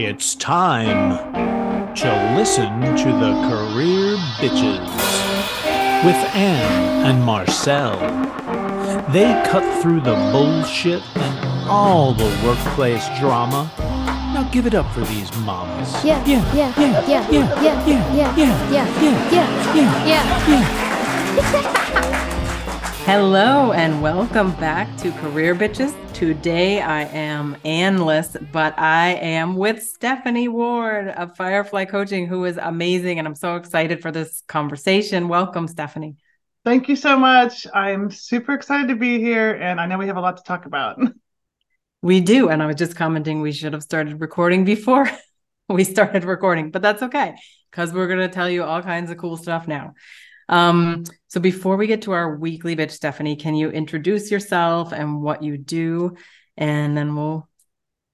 [0.00, 1.34] It's time
[1.96, 4.86] to listen to the Career Bitches
[6.04, 7.98] with Ann and Marcelle.
[9.10, 13.68] They cut through the bullshit and all the workplace drama.
[13.76, 15.92] Now give it up for these mamas.
[16.04, 20.46] Yeah, yeah, yeah, yeah, yeah, yeah, yeah, yeah, yeah, yeah, yeah, yeah,
[21.66, 21.74] yeah.
[23.08, 25.94] Hello and welcome back to Career Bitches.
[26.12, 32.58] Today I am Annless, but I am with Stephanie Ward of Firefly Coaching, who is
[32.58, 33.18] amazing.
[33.18, 35.26] And I'm so excited for this conversation.
[35.26, 36.16] Welcome, Stephanie.
[36.66, 37.66] Thank you so much.
[37.72, 40.66] I'm super excited to be here, and I know we have a lot to talk
[40.66, 41.00] about.
[42.02, 42.50] We do.
[42.50, 45.10] And I was just commenting we should have started recording before
[45.70, 47.36] we started recording, but that's okay
[47.70, 49.94] because we're going to tell you all kinds of cool stuff now.
[50.48, 55.20] Um, so before we get to our weekly bitch, Stephanie, can you introduce yourself and
[55.20, 56.16] what you do?
[56.56, 57.48] And then we'll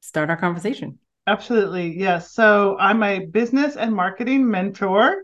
[0.01, 0.99] start our conversation.
[1.27, 1.99] Absolutely.
[1.99, 2.33] Yes.
[2.33, 5.23] So I'm a business and marketing mentor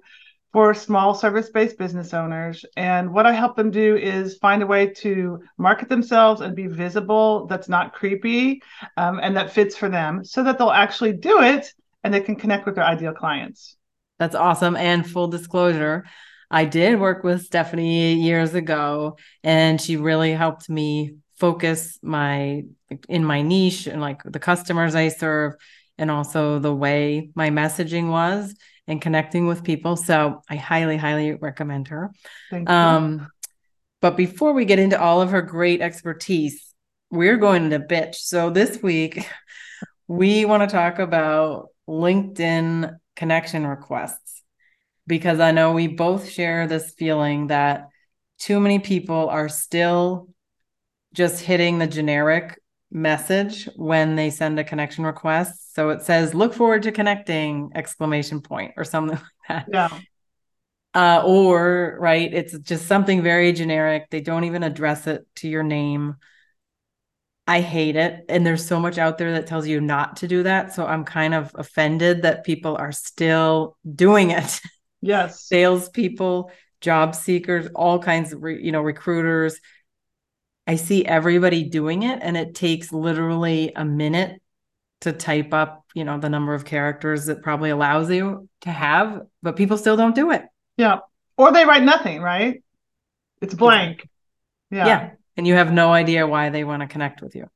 [0.53, 2.64] for small service based business owners.
[2.77, 6.66] And what I help them do is find a way to market themselves and be
[6.66, 8.62] visible that's not creepy
[8.97, 11.72] um, and that fits for them so that they'll actually do it
[12.03, 13.77] and they can connect with their ideal clients.
[14.19, 14.77] That's awesome.
[14.77, 16.05] And full disclosure,
[16.51, 22.65] I did work with Stephanie years ago, and she really helped me focus my
[23.09, 25.55] in my niche and like the customers I serve
[25.97, 28.55] and also the way my messaging was
[28.87, 29.97] and connecting with people.
[29.97, 32.11] So I highly, highly recommend her.
[32.67, 33.28] Um,
[34.01, 36.75] but before we get into all of her great expertise,
[37.11, 38.17] we're going to bitch.
[38.17, 39.27] So this week,
[40.09, 44.30] we want to talk about LinkedIn connection requests
[45.11, 47.89] because I know we both share this feeling that
[48.39, 50.28] too many people are still
[51.12, 52.56] just hitting the generic
[52.92, 55.75] message when they send a connection request.
[55.75, 59.16] So it says, look forward to connecting exclamation point or something
[59.48, 59.66] like that.
[59.72, 59.98] Yeah.
[60.94, 64.10] Uh, or right, it's just something very generic.
[64.10, 66.15] They don't even address it to your name.
[67.48, 68.27] I hate it.
[68.28, 70.72] And there's so much out there that tells you not to do that.
[70.72, 74.60] So I'm kind of offended that people are still doing it.
[75.00, 75.43] Yes.
[75.43, 76.50] Salespeople,
[76.81, 79.61] job seekers, all kinds of, re, you know, recruiters.
[80.66, 84.41] I see everybody doing it, and it takes literally a minute
[85.00, 89.22] to type up, you know, the number of characters that probably allows you to have,
[89.43, 90.43] but people still don't do it.
[90.77, 90.99] Yeah.
[91.37, 92.62] Or they write nothing, right?
[93.41, 94.06] It's blank.
[94.71, 94.87] Yeah.
[94.87, 95.10] Yeah.
[95.37, 97.49] And you have no idea why they want to connect with you.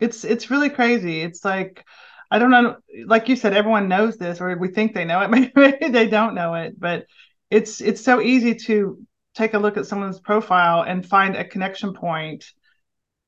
[0.00, 1.20] It's it's really crazy.
[1.20, 1.84] It's like
[2.32, 5.28] I don't know like you said everyone knows this or we think they know it
[5.54, 7.04] maybe they don't know it, but
[7.50, 8.98] it's it's so easy to
[9.34, 12.46] take a look at someone's profile and find a connection point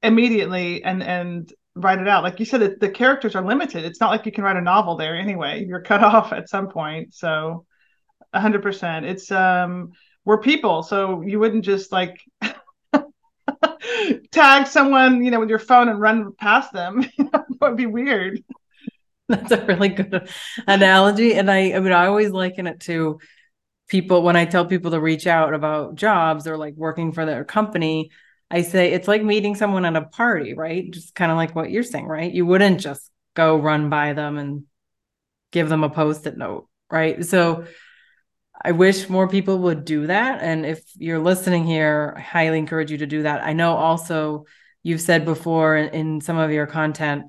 [0.03, 2.23] immediately and and write it out.
[2.23, 3.85] Like you said it, the characters are limited.
[3.85, 5.67] It's not like you can write a novel there anyway.
[5.69, 7.13] You're cut off at some point.
[7.13, 7.67] So
[8.35, 9.93] 100% it's um
[10.25, 12.19] we're people so you wouldn't just like
[14.31, 17.05] tag someone you know with your phone and run past them.
[17.19, 18.43] That would be weird
[19.29, 20.29] that's a really good
[20.67, 23.19] analogy and i i mean i always liken it to
[23.89, 27.45] people when I tell people to reach out about jobs or like working for their
[27.45, 28.11] company,
[28.51, 30.91] I say it's like meeting someone at a party, right?
[30.91, 32.33] Just kind of like what you're saying, right?
[32.33, 34.65] You wouldn't just go run by them and
[35.53, 37.25] give them a post-it note, right?
[37.25, 37.65] So
[38.65, 40.41] I wish more people would do that.
[40.43, 43.45] And if you're listening here, I highly encourage you to do that.
[43.45, 44.47] I know also
[44.83, 47.25] you've said before in, in some of your content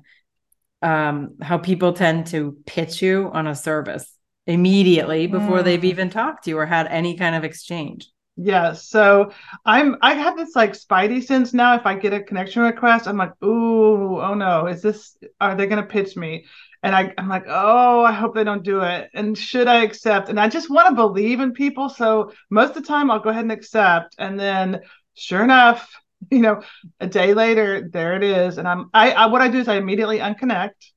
[0.82, 4.12] um, how people tend to pitch you on a service
[4.46, 5.64] immediately before mm.
[5.64, 8.08] they've even talked to you or had any kind of exchange.
[8.38, 9.32] Yeah, so
[9.64, 11.74] I'm I have this like spidey sense now.
[11.74, 15.66] If I get a connection request, I'm like, ooh, oh no, is this are they
[15.66, 16.44] gonna pitch me?
[16.82, 19.10] And I, I'm like, oh, I hope they don't do it.
[19.14, 20.28] And should I accept?
[20.28, 21.88] And I just want to believe in people.
[21.88, 24.14] So most of the time I'll go ahead and accept.
[24.18, 24.82] And then
[25.14, 25.90] sure enough,
[26.30, 26.62] you know,
[27.00, 28.58] a day later, there it is.
[28.58, 30.90] And I'm I, I what I do is I immediately unconnect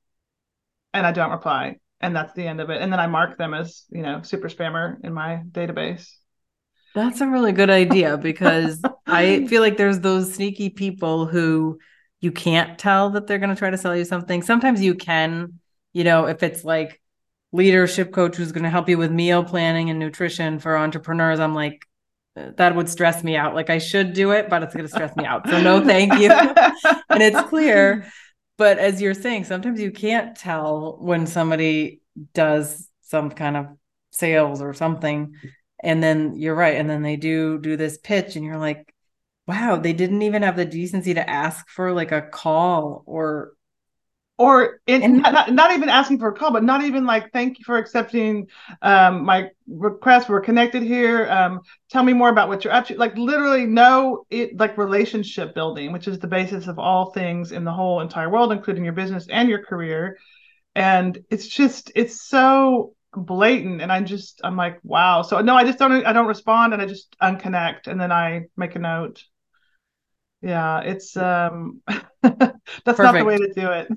[0.94, 2.82] and I don't reply and that's the end of it.
[2.82, 6.10] And then I mark them as, you know, super spammer in my database.
[6.96, 11.80] That's a really good idea because I feel like there's those sneaky people who
[12.22, 14.42] you can't tell that they're going to try to sell you something.
[14.42, 15.60] Sometimes you can,
[15.94, 17.02] you know, if it's like
[17.52, 21.56] leadership coach who's going to help you with meal planning and nutrition for entrepreneurs, I'm
[21.56, 21.86] like,
[22.36, 23.56] that would stress me out.
[23.56, 25.48] Like I should do it, but it's going to stress me out.
[25.50, 26.30] So no, thank you.
[27.10, 28.06] and it's clear
[28.60, 32.02] but as you're saying sometimes you can't tell when somebody
[32.34, 33.66] does some kind of
[34.12, 35.34] sales or something
[35.82, 38.94] and then you're right and then they do do this pitch and you're like
[39.48, 43.54] wow they didn't even have the decency to ask for like a call or
[44.40, 47.32] or in, And- not, not, not even asking for a call, but not even like,
[47.34, 48.48] thank you for accepting
[48.82, 50.30] um, my request.
[50.30, 51.30] We're connected here.
[51.30, 51.60] Um,
[51.92, 52.96] tell me more about what you're up to.
[52.98, 57.66] Like literally no, it like relationship building, which is the basis of all things in
[57.66, 60.18] the whole entire world, including your business and your career.
[60.74, 63.82] And it's just, it's so blatant.
[63.82, 65.22] And I just, I'm like, wow.
[65.22, 68.46] So no, I just don't, I don't respond and I just unconnect and then I
[68.56, 69.22] make a note.
[70.42, 71.82] Yeah, it's um
[72.22, 73.90] that's not the way to do it.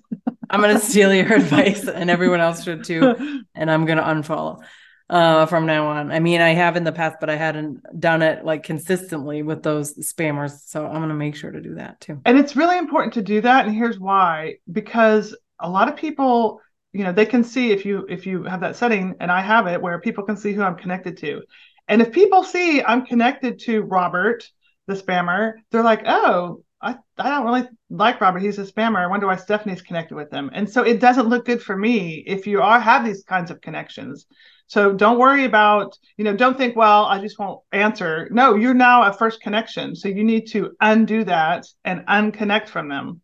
[0.52, 3.42] I'm gonna steal your advice, and everyone else should too.
[3.54, 4.62] And I'm gonna unfollow
[5.08, 6.12] uh, from now on.
[6.12, 9.62] I mean, I have in the past, but I hadn't done it like consistently with
[9.62, 10.60] those spammers.
[10.66, 12.20] So I'm gonna make sure to do that too.
[12.26, 13.66] And it's really important to do that.
[13.66, 16.60] And here's why: because a lot of people,
[16.92, 19.66] you know, they can see if you if you have that setting, and I have
[19.66, 21.42] it where people can see who I'm connected to.
[21.88, 24.44] And if people see I'm connected to Robert,
[24.86, 28.42] the spammer, they're like, oh, I, I don't really like Robert.
[28.42, 28.98] He's a spammer.
[28.98, 30.50] I wonder why Stephanie's connected with him.
[30.52, 33.60] And so it doesn't look good for me if you are have these kinds of
[33.60, 34.26] connections.
[34.66, 38.28] So don't worry about, you know, don't think, well, I just won't answer.
[38.30, 39.94] No, you're now a first connection.
[39.94, 43.20] So you need to undo that and unconnect from them.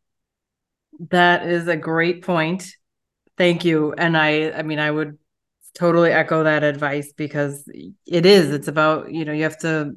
[1.11, 2.71] That is a great point.
[3.37, 3.95] Thank you.
[3.97, 5.19] And I, I mean, I would
[5.79, 7.69] totally echo that advice because
[8.07, 8.51] it is.
[8.51, 9.97] It's about you know you have to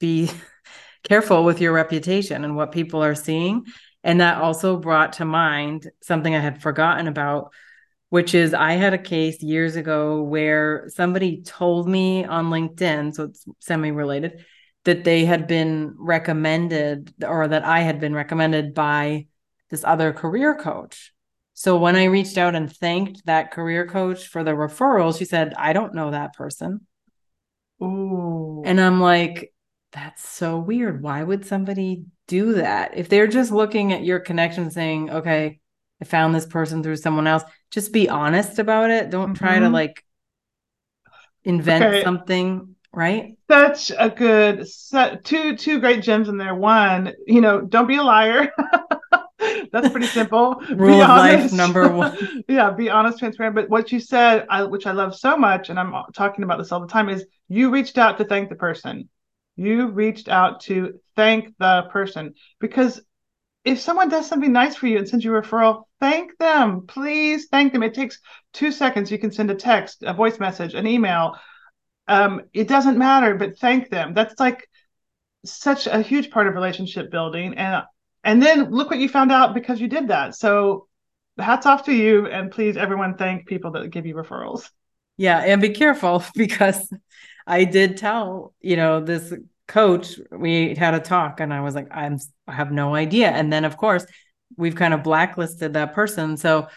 [0.00, 0.30] be
[1.02, 3.64] careful with your reputation and what people are seeing.
[4.04, 7.52] And that also brought to mind something I had forgotten about,
[8.10, 13.24] which is I had a case years ago where somebody told me on LinkedIn, so
[13.24, 14.44] it's semi related,
[14.84, 19.26] that they had been recommended or that I had been recommended by
[19.70, 21.12] this other career coach.
[21.54, 25.54] So when I reached out and thanked that career coach for the referral, she said,
[25.58, 26.86] I don't know that person.
[27.82, 28.62] Ooh.
[28.64, 29.52] And I'm like,
[29.92, 31.02] that's so weird.
[31.02, 32.96] Why would somebody do that?
[32.96, 35.60] If they're just looking at your connection saying, okay,
[36.00, 39.10] I found this person through someone else, just be honest about it.
[39.10, 39.72] Don't try to Mhm.
[39.72, 40.04] like
[41.44, 42.02] invent Okay.
[42.02, 43.34] something, right?
[43.50, 47.96] such a good set two two great gems in there one you know don't be
[47.96, 48.52] a liar
[49.72, 52.44] that's pretty simple Rule Be of life number one.
[52.48, 55.78] yeah be honest transparent but what you said I, which i love so much and
[55.80, 59.08] i'm talking about this all the time is you reached out to thank the person
[59.58, 63.00] you reached out to thank the person because
[63.64, 67.48] if someone does something nice for you and sends you a referral thank them please
[67.50, 68.20] thank them it takes
[68.52, 71.36] two seconds you can send a text a voice message an email
[72.08, 74.14] um, it doesn't matter, but thank them.
[74.14, 74.66] That's like
[75.44, 77.54] such a huge part of relationship building.
[77.54, 77.84] And
[78.24, 80.34] and then look what you found out because you did that.
[80.34, 80.88] So
[81.38, 82.26] hats off to you.
[82.26, 84.68] And please, everyone, thank people that give you referrals.
[85.18, 86.90] Yeah, and be careful because
[87.48, 89.32] I did tell, you know, this
[89.66, 93.30] coach, we had a talk and I was like, I'm I have no idea.
[93.30, 94.06] And then of course,
[94.56, 96.36] we've kind of blacklisted that person.
[96.36, 96.68] So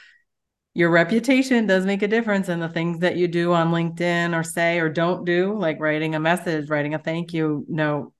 [0.74, 4.44] your reputation does make a difference in the things that you do on LinkedIn or
[4.44, 8.14] say or don't do, like writing a message, writing a thank you note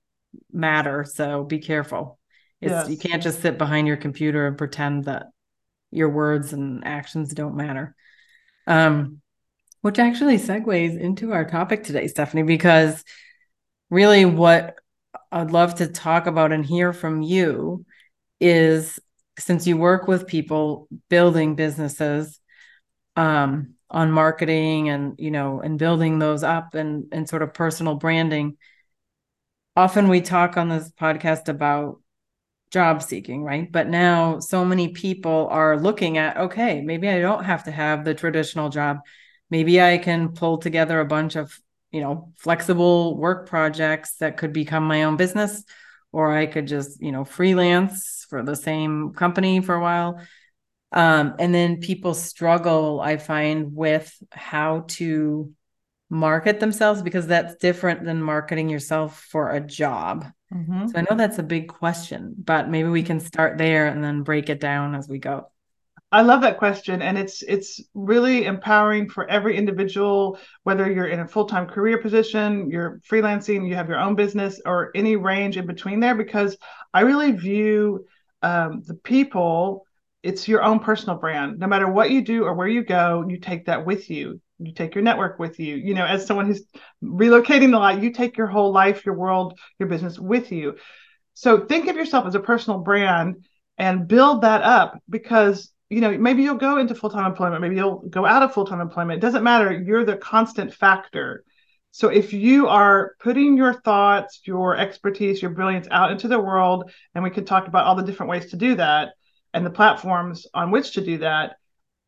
[0.52, 1.06] matter.
[1.06, 2.20] So be careful.
[2.60, 5.28] It's you can't just sit behind your computer and pretend that
[5.90, 7.96] your words and actions don't matter.
[8.68, 9.21] Um,
[9.82, 13.04] which actually segues into our topic today, Stephanie, because
[13.90, 14.78] really what
[15.32, 17.86] I'd love to talk about and hear from you
[18.40, 19.00] is
[19.38, 22.40] since you work with people building businesses
[23.16, 27.96] um, on marketing and you know and building those up and and sort of personal
[27.96, 28.58] branding
[29.76, 32.00] often we talk on this podcast about
[32.72, 33.70] job seeking right?
[33.70, 38.06] But now so many people are looking at okay maybe i don't have to have
[38.06, 39.00] the traditional job
[39.52, 41.56] maybe i can pull together a bunch of
[41.92, 45.64] you know flexible work projects that could become my own business
[46.12, 50.22] or i could just you know freelance for the same company for a while.
[50.94, 55.54] Um, and then people struggle i find with how to
[56.10, 60.26] market themselves because that's different than marketing yourself for a job.
[60.90, 64.24] So i know that's a big question but maybe we can start there and then
[64.24, 65.48] break it down as we go
[66.14, 71.22] I love that question, and it's it's really empowering for every individual, whether you're in
[71.22, 75.56] a full time career position, you're freelancing, you have your own business, or any range
[75.56, 76.16] in between there.
[76.16, 76.58] Because
[76.94, 78.06] I really view
[78.42, 79.86] um, the people,
[80.22, 81.60] it's your own personal brand.
[81.60, 84.42] No matter what you do or where you go, you take that with you.
[84.60, 85.76] You take your network with you.
[85.76, 86.64] You know, as someone who's
[87.02, 90.76] relocating a lot, you take your whole life, your world, your business with you.
[91.36, 93.46] So think of yourself as a personal brand
[93.78, 98.04] and build that up because you know maybe you'll go into full-time employment maybe you'll
[98.10, 101.44] go out of full-time employment it doesn't matter you're the constant factor
[101.92, 106.92] so if you are putting your thoughts your expertise your brilliance out into the world
[107.14, 109.10] and we could talk about all the different ways to do that
[109.54, 111.56] and the platforms on which to do that.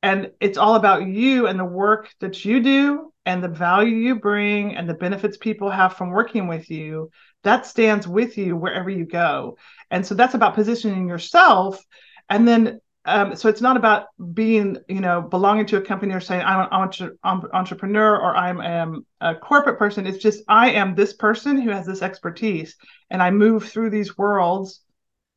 [0.01, 4.19] And it's all about you and the work that you do and the value you
[4.19, 7.09] bring and the benefits people have from working with you.
[7.43, 9.57] That stands with you wherever you go.
[9.89, 11.83] And so that's about positioning yourself.
[12.29, 16.21] And then um, so it's not about being, you know, belonging to a company or
[16.21, 20.07] saying I'm an entre- entrepreneur or I'm um, a corporate person.
[20.07, 22.75] It's just I am this person who has this expertise,
[23.09, 24.81] and I move through these worlds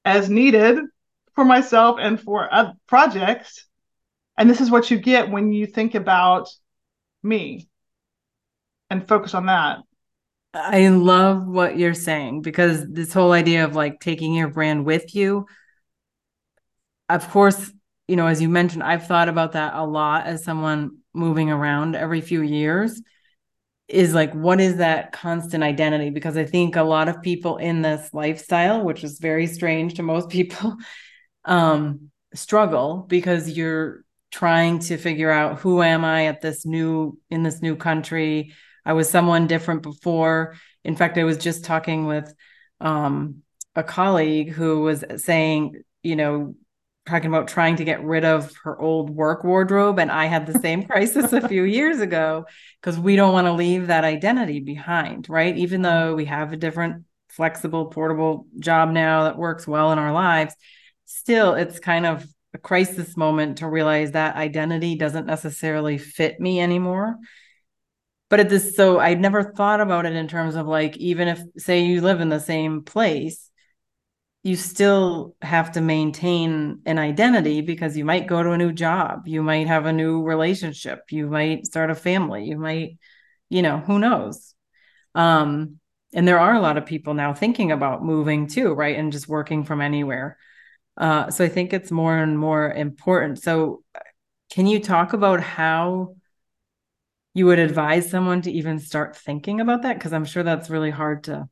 [0.05, 0.79] as needed
[1.35, 3.67] for myself and for uh, projects.
[4.39, 6.49] And this is what you get when you think about
[7.23, 7.69] me
[8.91, 9.79] and focus on that.
[10.55, 15.15] I love what you're saying because this whole idea of like taking your brand with
[15.15, 15.47] you
[17.09, 17.73] of course,
[18.09, 21.97] you know, as you mentioned, I've thought about that a lot as someone moving around
[21.97, 23.01] every few years
[23.89, 26.11] is like what is that constant identity?
[26.11, 30.03] Because i think a lot of people in this lifestyle which is very strange to
[30.03, 30.77] most people
[31.45, 37.43] um struggle because you're trying to figure out who am i at this new in
[37.43, 38.53] this new country?
[38.85, 40.57] I was someone different before.
[40.85, 42.33] In fact i was just talking with
[42.81, 43.43] um
[43.75, 46.55] a colleague who was saying you know
[47.07, 50.59] talking about trying to get rid of her old work wardrobe and i had the
[50.59, 52.45] same crisis a few years ago
[52.81, 55.57] because we don't want to leave that identity behind right?
[55.57, 55.91] Even mm-hmm.
[55.91, 60.55] though we have a different flexible portable job now that works well in our lives
[61.05, 66.59] still it's kind of a crisis moment to realize that identity doesn't necessarily fit me
[66.61, 67.17] anymore.
[68.29, 71.41] But at this so i never thought about it in terms of like even if
[71.59, 73.46] say you live in the same place
[74.47, 79.27] you still have to maintain an identity because you might go to a new job
[79.27, 82.97] you might have a new relationship you might start a family you might
[83.49, 84.55] you know who knows?
[85.17, 85.81] Um
[86.15, 89.29] and there are a lot of people now thinking about moving too right and just
[89.29, 90.37] working from anywhere.
[90.97, 93.43] Uh so i think it's more and more important.
[93.43, 93.83] So
[94.51, 96.15] can you talk about how
[97.35, 99.95] you would advise someone to even start thinking about that?
[99.99, 101.49] Because i'm sure that's really hard to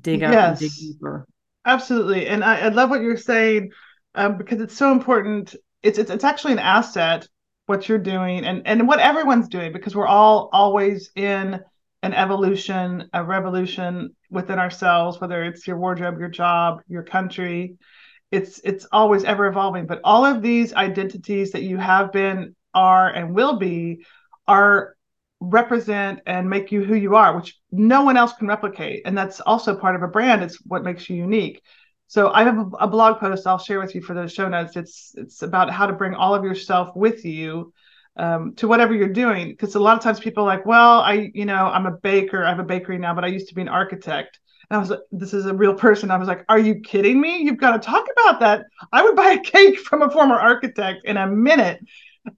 [0.00, 1.26] dig up and dig deeper
[1.68, 3.72] Absolutely, and I, I love what you're saying
[4.14, 5.54] um, because it's so important.
[5.82, 7.28] It's, it's it's actually an asset
[7.66, 11.60] what you're doing and and what everyone's doing because we're all always in
[12.02, 17.76] an evolution, a revolution within ourselves, whether it's your wardrobe, your job, your country.
[18.30, 19.86] It's it's always ever evolving.
[19.86, 24.06] But all of these identities that you have been, are, and will be
[24.46, 24.96] are
[25.40, 29.02] represent and make you who you are, which no one else can replicate.
[29.04, 30.42] And that's also part of a brand.
[30.42, 31.62] It's what makes you unique.
[32.08, 34.76] So I have a, blog post I'll share with you for the show notes.
[34.76, 37.72] It's it's about how to bring all of yourself with you
[38.16, 39.50] um, to whatever you're doing.
[39.50, 42.44] Because a lot of times people are like, well, I you know I'm a baker.
[42.44, 44.40] I have a bakery now, but I used to be an architect.
[44.70, 46.10] And I was like, this is a real person.
[46.10, 47.38] I was like, are you kidding me?
[47.38, 48.64] You've got to talk about that.
[48.90, 51.80] I would buy a cake from a former architect in a minute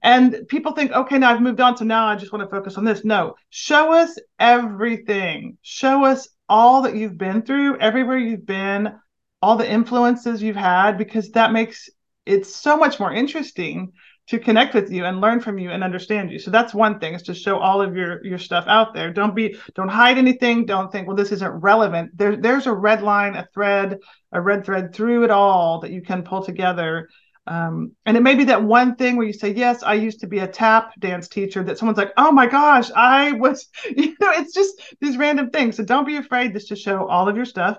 [0.01, 2.77] and people think, okay, now I've moved on, so now I just want to focus
[2.77, 3.03] on this.
[3.03, 5.57] No, show us everything.
[5.61, 8.93] Show us all that you've been through, everywhere you've been,
[9.41, 11.89] all the influences you've had, because that makes
[12.25, 13.93] it so much more interesting
[14.27, 16.39] to connect with you and learn from you and understand you.
[16.39, 19.11] So that's one thing is to show all of your your stuff out there.
[19.11, 20.65] Don't be don't hide anything.
[20.65, 22.17] Don't think, well, this isn't relevant.
[22.17, 23.99] There, there's a red line, a thread,
[24.31, 27.09] a red thread through it all that you can pull together
[27.47, 30.27] um, and it may be that one thing where you say, Yes, I used to
[30.27, 34.31] be a tap dance teacher, that someone's like, Oh my gosh, I was, you know,
[34.31, 35.77] it's just these random things.
[35.77, 37.77] So don't be afraid just to show all of your stuff.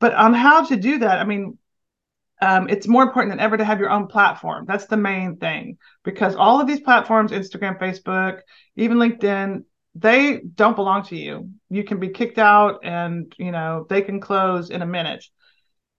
[0.00, 1.58] But on how to do that, I mean,
[2.40, 4.64] um, it's more important than ever to have your own platform.
[4.66, 8.40] That's the main thing because all of these platforms, Instagram, Facebook,
[8.74, 9.62] even LinkedIn,
[9.94, 11.50] they don't belong to you.
[11.68, 15.24] You can be kicked out and, you know, they can close in a minute.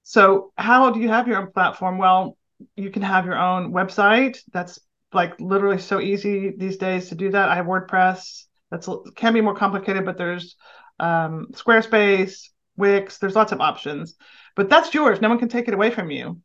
[0.01, 1.97] So, how do you have your own platform?
[1.97, 2.37] Well,
[2.75, 4.37] you can have your own website.
[4.51, 4.79] That's
[5.13, 7.49] like literally so easy these days to do that.
[7.49, 8.43] I have WordPress.
[8.71, 10.55] That's can be more complicated, but there's
[10.99, 13.19] um, Squarespace, Wix.
[13.19, 14.15] There's lots of options,
[14.55, 15.21] but that's yours.
[15.21, 16.39] No one can take it away from you.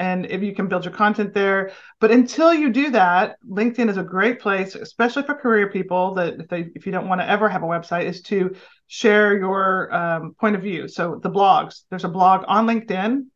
[0.00, 3.96] And if you can build your content there, but until you do that, LinkedIn is
[3.96, 6.14] a great place, especially for career people.
[6.14, 8.56] That if they if you don't want to ever have a website, is to
[8.88, 10.88] share your um, point of view.
[10.88, 11.82] So the blogs.
[11.90, 13.26] There's a blog on LinkedIn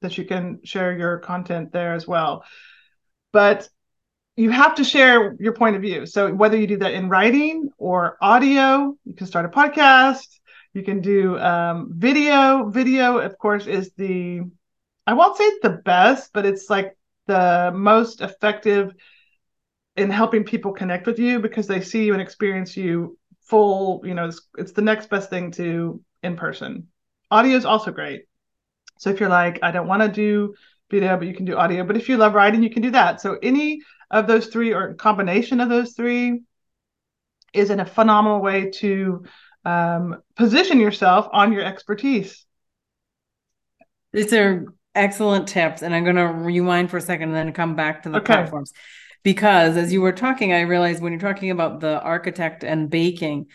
[0.00, 2.44] that you can share your content there as well.
[3.32, 3.68] But
[4.36, 6.06] you have to share your point of view.
[6.06, 10.28] So whether you do that in writing or audio, you can start a podcast.
[10.74, 12.68] You can do um, video.
[12.70, 14.42] Video, of course, is the
[15.08, 18.92] I won't say the best, but it's like the most effective
[19.96, 24.02] in helping people connect with you because they see you and experience you full.
[24.04, 26.86] You know, it's, it's the next best thing to in person.
[27.30, 28.27] Audio is also great.
[28.98, 30.54] So if you're like, I don't want to do
[30.90, 31.84] video, but you can do audio.
[31.84, 33.20] But if you love writing, you can do that.
[33.20, 36.42] So any of those three or combination of those three
[37.52, 39.24] is in a phenomenal way to
[39.64, 42.44] um, position yourself on your expertise.
[44.12, 45.82] These are excellent tips.
[45.82, 48.34] And I'm going to rewind for a second and then come back to the Okay.
[48.34, 48.72] platforms.
[49.22, 53.46] Because as you were talking, I realized when you're talking about the architect and baking,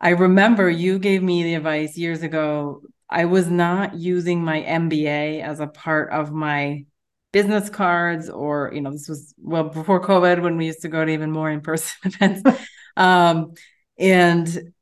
[0.00, 2.82] I remember you gave me the advice years ago.
[3.10, 6.84] I was not using my MBA as a part of my
[7.32, 11.04] business cards, or, you know, this was well before COVID when we used to go
[11.04, 12.42] to even more in person events.
[12.96, 13.54] um,
[13.98, 14.72] and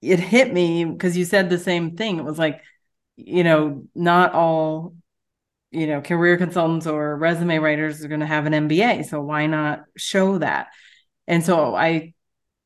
[0.00, 2.18] it hit me because you said the same thing.
[2.18, 2.62] It was like,
[3.16, 4.94] you know, not all,
[5.70, 9.06] you know, career consultants or resume writers are going to have an MBA.
[9.06, 10.68] So why not show that?
[11.26, 12.14] And so I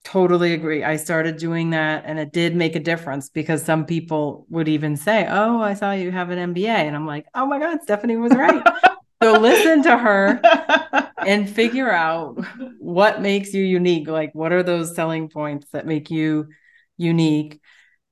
[0.06, 0.84] totally agree.
[0.84, 4.96] I started doing that and it did make a difference because some people would even
[4.96, 6.68] say, Oh, I saw you have an MBA.
[6.68, 8.62] And I'm like, Oh my God, Stephanie was right.
[9.20, 10.40] so listen to her
[11.26, 12.38] and figure out
[12.78, 14.06] what makes you unique.
[14.06, 16.50] Like, what are those selling points that make you
[16.96, 17.60] unique?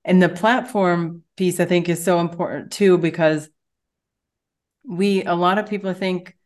[0.04, 3.48] And the platform piece, I think, is so important too, because
[4.84, 6.36] we, a lot of people think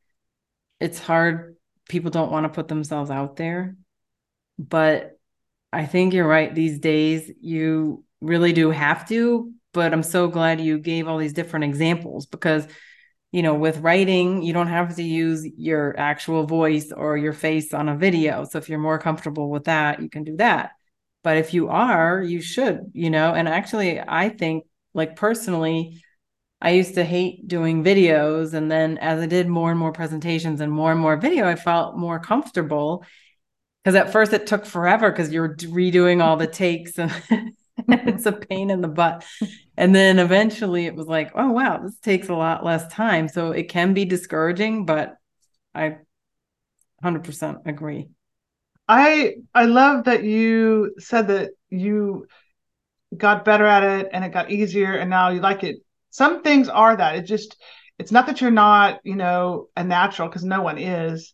[0.78, 1.57] it's hard.
[1.88, 3.76] People don't want to put themselves out there.
[4.59, 5.18] But
[5.73, 6.55] I think you're right.
[6.55, 9.53] These days, you really do have to.
[9.73, 12.67] But I'm so glad you gave all these different examples because
[13.31, 17.75] you know, with writing, you don't have to use your actual voice or your face
[17.75, 18.45] on a video.
[18.45, 20.71] So if you're more comfortable with that, you can do that.
[21.23, 26.03] But if you are, you should, you know, and actually, I think, like personally,
[26.63, 28.55] I used to hate doing videos.
[28.55, 31.57] And then as I did more and more presentations and more and more video, I
[31.57, 33.05] felt more comfortable.
[33.88, 37.11] Because at first it took forever because you're redoing all the takes and
[37.88, 39.25] it's a pain in the butt.
[39.78, 43.28] And then eventually it was like, oh, wow, this takes a lot less time.
[43.28, 45.16] So it can be discouraging, but
[45.75, 46.00] I
[47.02, 48.11] 100% agree.
[48.87, 52.27] I I love that you said that you
[53.16, 55.77] got better at it and it got easier and now you like it.
[56.11, 57.16] Some things are that.
[57.16, 57.57] It just
[57.98, 61.33] it's not that you're not, you know, a natural because no one is.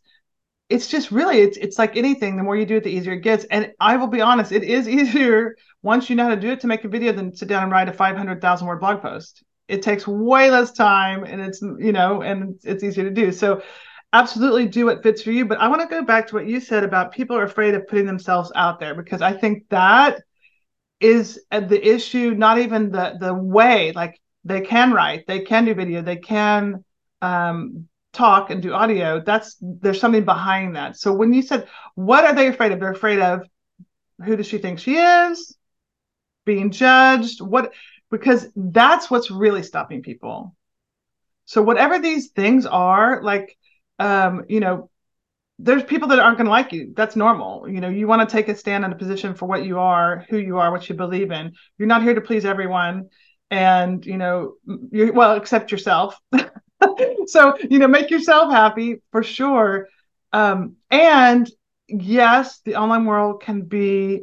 [0.74, 3.20] It's just really it's it's like anything, the more you do it, the easier it
[3.20, 3.44] gets.
[3.44, 6.60] And I will be honest, it is easier once you know how to do it
[6.60, 9.44] to make a video than sit down and write a 500,000 word blog post.
[9.68, 13.32] It takes way less time and it's, you know, and it's easier to do.
[13.32, 13.62] So
[14.12, 15.44] absolutely do what fits for you.
[15.44, 17.86] But I want to go back to what you said about people are afraid of
[17.86, 20.20] putting themselves out there because I think that
[21.00, 25.64] is uh, the issue, not even the the way, like they can write, they can
[25.64, 26.84] do video, they can
[27.20, 29.20] um, talk and do audio.
[29.20, 30.96] That's there's something behind that.
[30.96, 32.80] So when you said, what are they afraid of?
[32.80, 33.46] They're afraid of
[34.24, 35.56] who does she think she is?
[36.44, 37.40] Being judged.
[37.40, 37.72] What
[38.10, 40.54] because that's what's really stopping people.
[41.46, 43.56] So whatever these things are, like
[43.98, 44.90] um, you know,
[45.58, 46.92] there's people that aren't going to like you.
[46.96, 47.68] That's normal.
[47.68, 50.26] You know, you want to take a stand in a position for what you are,
[50.28, 51.52] who you are, what you believe in.
[51.78, 53.08] You're not here to please everyone,
[53.50, 54.54] and you know,
[54.90, 56.18] you well, except yourself.
[57.26, 59.88] so you know, make yourself happy for sure.
[60.32, 61.50] Um, and
[61.88, 64.22] yes, the online world can be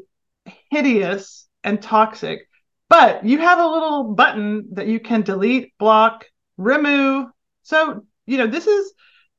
[0.69, 2.47] hideous and toxic,
[2.89, 6.25] but you have a little button that you can delete, block,
[6.57, 7.27] remove.
[7.63, 8.93] So you know, this is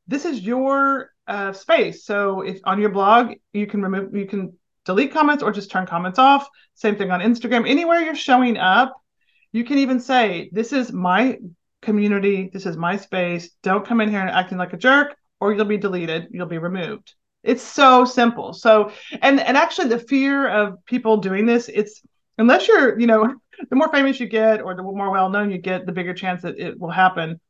[0.06, 2.04] this is your uh, space.
[2.04, 5.86] So if on your blog, you can remove, you can delete comments or just turn
[5.86, 6.48] comments off.
[6.74, 7.68] Same thing on Instagram.
[7.68, 8.94] Anywhere you're showing up,
[9.52, 11.38] you can even say, "This is my
[11.82, 12.50] community.
[12.52, 13.50] This is my space.
[13.62, 16.28] Don't come in here and acting like a jerk, or you'll be deleted.
[16.30, 18.52] You'll be removed." It's so simple.
[18.52, 22.00] So, and and actually, the fear of people doing this, it's
[22.38, 23.34] unless you're, you know,
[23.70, 26.42] the more famous you get or the more well known you get, the bigger chance
[26.42, 27.40] that it will happen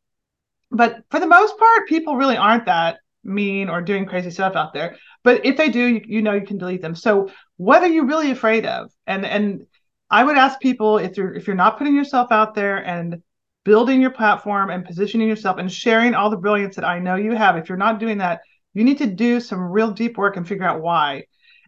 [0.73, 4.73] but for the most part, people really aren't that mean or doing crazy stuff out
[4.73, 4.97] there.
[5.23, 6.95] But if they do, you, you know you can delete them.
[6.95, 8.90] So what are you really afraid of?
[9.07, 9.66] And and
[10.11, 13.23] I would ask people if you're if you're not putting yourself out there and
[13.64, 17.33] building your platform and positioning yourself and sharing all the brilliance that I know you
[17.35, 18.40] have, if you're not doing that,
[18.75, 21.25] you need to do some real deep work and figure out why.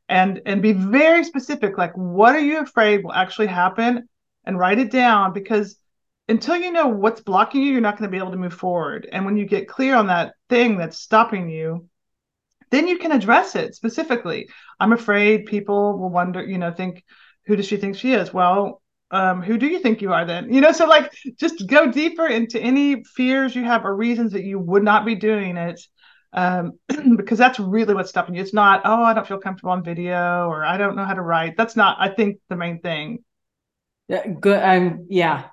[0.09, 4.09] And and be very specific like what are you afraid will actually happen
[4.45, 5.79] and write it down because
[6.29, 9.09] until you know what's blocking you, you're not going to be able to move forward.
[9.11, 11.89] And when you get clear on that thing that's stopping you,
[12.71, 14.49] then you can address it specifically.
[14.81, 17.05] I'm afraid people will wonder, you know, think,
[17.47, 18.33] who does she think she is?
[18.33, 20.53] Well, um, who do you think you are then?
[20.53, 24.45] You know, so like just go deeper into any fears you have or reasons that
[24.45, 25.81] you would not be doing it.
[26.33, 26.73] Um,
[27.17, 28.43] because that's really what's stopping you.
[28.43, 31.23] It's not, oh, I don't feel comfortable on video or I don't know how to
[31.23, 31.57] write.
[31.57, 33.23] That's not, I think, the main thing.
[34.09, 34.61] Yeah, good.
[34.61, 35.47] I'm yeah,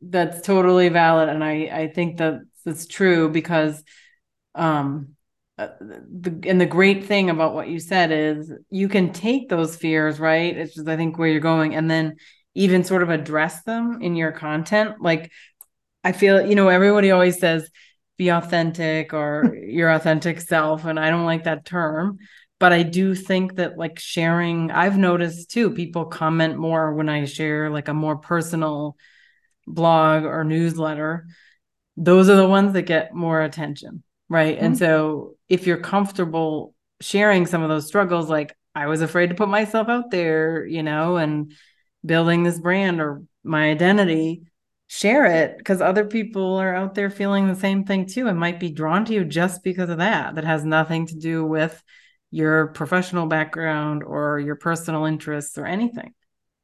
[0.00, 1.28] that's totally valid.
[1.28, 3.82] And I, I think that it's true because
[4.54, 5.14] um
[5.58, 9.74] uh, the, and the great thing about what you said is you can take those
[9.74, 12.16] fears right it's just i think where you're going and then
[12.58, 15.00] even sort of address them in your content.
[15.00, 15.30] Like
[16.04, 17.68] i feel you know everybody always says
[18.16, 22.18] be authentic or your authentic self and i don't like that term.
[22.60, 27.24] But i do think that like sharing i've noticed too people comment more when i
[27.24, 28.96] share like a more personal
[29.66, 31.26] blog or newsletter.
[31.96, 34.56] Those are the ones that get more attention right?
[34.56, 34.64] Mm-hmm.
[34.64, 39.36] and so if you're comfortable sharing some of those struggles like i was afraid to
[39.36, 41.52] put myself out there you know and
[42.04, 44.42] building this brand or my identity
[44.88, 48.26] share it because other people are out there feeling the same thing too.
[48.26, 50.34] And might be drawn to you just because of that.
[50.34, 51.80] That has nothing to do with
[52.30, 56.14] your professional background or your personal interests or anything.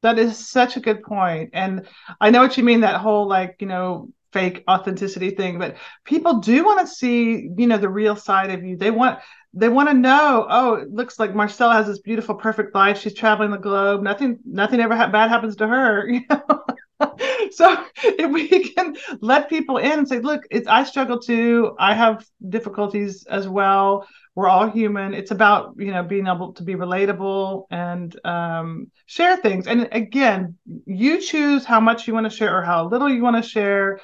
[0.01, 1.51] That is such a good point.
[1.53, 1.87] And
[2.19, 6.39] i know what you mean that whole like you know fake authenticity thing but people
[6.39, 8.75] do want to see you know the real side of you.
[8.75, 9.19] They want
[9.55, 12.99] they want to know oh it looks like Marcelle has this beautiful perfect life.
[12.99, 14.03] She's traveling the globe.
[14.03, 16.63] Nothing nothing ever ha- bad happens to her you know?
[17.51, 21.75] So if we can let people in and say look it's i struggle too.
[21.79, 24.07] I have difficulties as well.
[24.33, 25.13] We're all human.
[25.13, 29.67] It's about you know being able to be relatable and um, share things.
[29.67, 33.41] And again you choose how much you want to share or how little you want
[33.41, 33.99] to share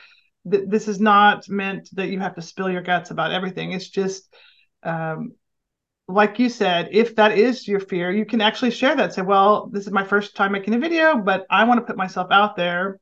[0.45, 3.73] this is not meant that you have to spill your guts about everything.
[3.73, 4.27] It's just,
[4.83, 5.33] um,
[6.11, 9.13] like you said, if that is your fear, you can actually share that.
[9.13, 11.97] Say, well, this is my first time making a video, but I want to put
[11.97, 12.99] myself out there.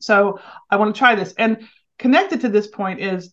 [0.00, 1.34] So I want to try this.
[1.38, 1.68] And
[1.98, 3.32] connected to this point is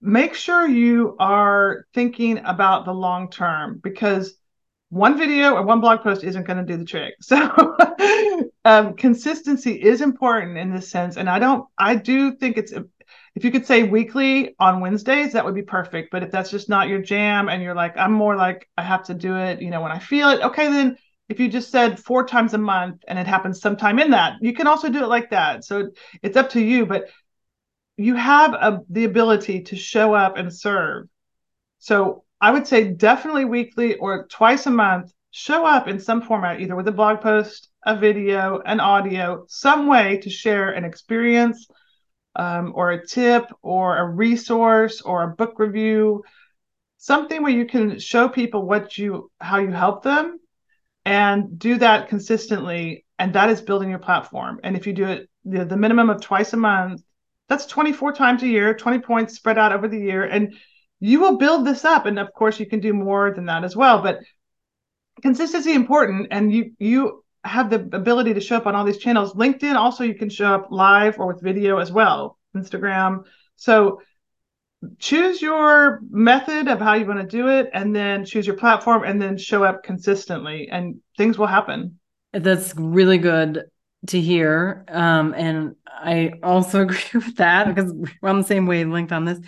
[0.00, 4.36] make sure you are thinking about the long term because
[4.90, 7.14] one video or one blog post isn't going to do the trick.
[7.22, 7.76] So
[8.64, 11.16] um, consistency is important in this sense.
[11.16, 12.72] And I don't, I do think it's,
[13.34, 16.10] if you could say weekly on Wednesdays, that would be perfect.
[16.10, 19.04] But if that's just not your jam and you're like, I'm more like, I have
[19.04, 20.96] to do it, you know, when I feel it, okay, then
[21.28, 24.52] if you just said four times a month and it happens sometime in that, you
[24.52, 25.64] can also do it like that.
[25.64, 25.90] So
[26.22, 27.08] it's up to you, but
[27.96, 31.06] you have a, the ability to show up and serve.
[31.78, 36.60] So I would say definitely weekly or twice a month, show up in some format,
[36.60, 41.66] either with a blog post, a video, an audio, some way to share an experience
[42.36, 46.22] um, or a tip or a resource or a book review,
[46.98, 50.38] something where you can show people what you, how you help them
[51.04, 53.04] and do that consistently.
[53.18, 54.60] And that is building your platform.
[54.62, 57.02] And if you do it the, the minimum of twice a month,
[57.48, 60.24] that's 24 times a year, 20 points spread out over the year.
[60.24, 60.54] And
[61.00, 63.76] you will build this up and of course you can do more than that as
[63.76, 64.20] well but
[65.22, 69.34] consistency important and you you have the ability to show up on all these channels.
[69.34, 73.24] Linkedin also you can show up live or with video as well instagram.
[73.56, 74.00] So
[74.98, 79.04] choose your method of how you want to do it and then choose your platform
[79.04, 81.98] and then show up consistently and things will happen.
[82.32, 83.64] That's really good
[84.08, 89.12] to hear um, and i also agree with that because we're on the same wavelength
[89.12, 89.40] on this.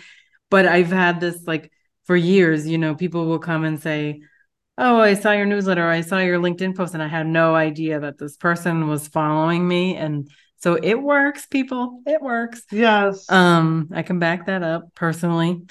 [0.49, 1.71] But I've had this like
[2.05, 4.21] for years, you know, people will come and say,
[4.81, 7.99] Oh, I saw your newsletter, I saw your LinkedIn post, and I had no idea
[7.99, 9.97] that this person was following me.
[9.97, 12.01] And so it works, people.
[12.05, 12.63] It works.
[12.71, 13.29] Yes.
[13.29, 15.63] Um, I can back that up personally.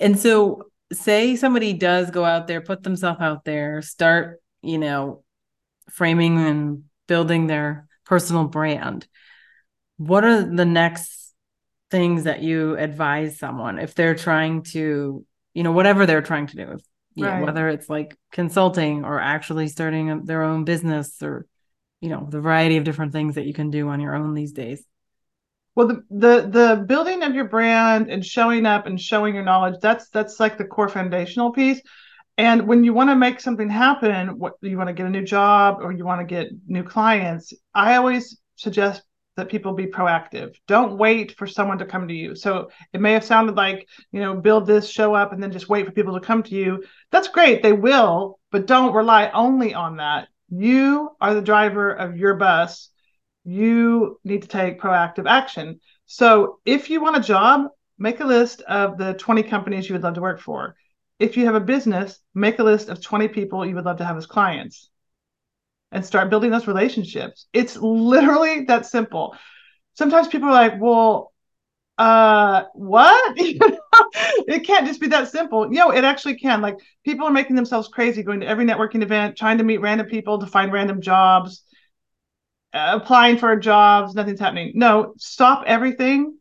[0.00, 5.24] And so say somebody does go out there, put themselves out there, start, you know,
[5.90, 9.06] framing and building their personal brand.
[9.98, 11.34] What are the next
[11.90, 16.56] things that you advise someone if they're trying to, you know, whatever they're trying to
[16.56, 16.80] do, if,
[17.16, 17.42] right.
[17.42, 21.46] whether it's like consulting or actually starting their own business or,
[22.00, 24.52] you know, the variety of different things that you can do on your own these
[24.52, 24.84] days.
[25.76, 29.80] Well, the, the the building of your brand and showing up and showing your knowledge
[29.80, 31.80] that's that's like the core foundational piece.
[32.36, 35.22] And when you want to make something happen, what you want to get a new
[35.22, 39.02] job or you want to get new clients, I always suggest
[39.36, 40.54] that people be proactive.
[40.68, 42.34] Don't wait for someone to come to you.
[42.34, 45.68] So it may have sounded like, you know, build this, show up, and then just
[45.68, 46.84] wait for people to come to you.
[47.10, 47.62] That's great.
[47.62, 50.28] They will, but don't rely only on that.
[50.48, 52.90] You are the driver of your bus.
[53.44, 55.80] You need to take proactive action.
[56.06, 57.66] So if you want a job,
[57.98, 60.76] make a list of the 20 companies you would love to work for.
[61.18, 64.04] If you have a business, make a list of 20 people you would love to
[64.04, 64.90] have as clients
[65.94, 67.46] and start building those relationships.
[67.52, 69.36] It's literally that simple.
[69.94, 71.32] Sometimes people are like, well,
[71.96, 73.34] uh, what?
[73.38, 75.66] it can't just be that simple.
[75.72, 76.60] You know, it actually can.
[76.60, 80.08] Like people are making themselves crazy going to every networking event, trying to meet random
[80.08, 81.62] people to find random jobs,
[82.72, 84.72] uh, applying for jobs, nothing's happening.
[84.74, 86.36] No, stop everything,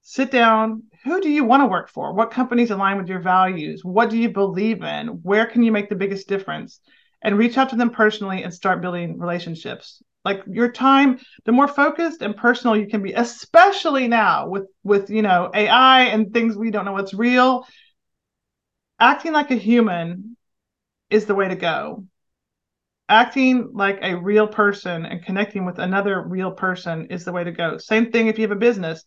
[0.00, 0.84] sit down.
[1.04, 2.14] who do you want to work for?
[2.14, 3.82] What companies align with your values?
[3.84, 5.08] What do you believe in?
[5.22, 6.80] Where can you make the biggest difference?
[7.22, 10.02] And reach out to them personally and start building relationships.
[10.24, 15.10] Like your time, the more focused and personal you can be, especially now with with
[15.10, 17.66] you know AI and things we don't know what's real.
[19.00, 20.36] Acting like a human
[21.10, 22.04] is the way to go.
[23.08, 27.52] Acting like a real person and connecting with another real person is the way to
[27.52, 27.78] go.
[27.78, 29.04] Same thing if you have a business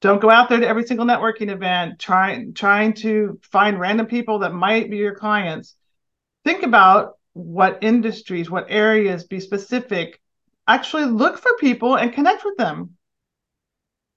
[0.00, 4.40] don't go out there to every single networking event trying trying to find random people
[4.40, 5.74] that might be your clients
[6.46, 10.20] think about what industries what areas be specific
[10.68, 12.96] actually look for people and connect with them.